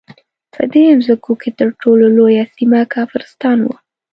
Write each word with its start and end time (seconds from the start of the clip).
په 0.53 0.63
دې 0.73 0.85
مځکو 0.97 1.31
کې 1.41 1.49
تر 1.59 1.69
ټولو 1.81 2.05
لویه 2.17 2.45
سیمه 2.55 2.81
کافرستان 2.95 3.57
وو. 3.63 3.75